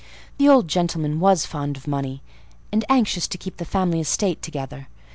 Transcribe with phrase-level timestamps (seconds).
[0.39, 2.23] The old gentleman was fond of money,
[2.71, 4.87] and anxious to keep the family estate together.